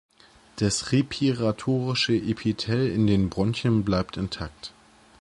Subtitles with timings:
[0.55, 4.73] Das respiratorische Epithel in den Bronchien bleibt intakt.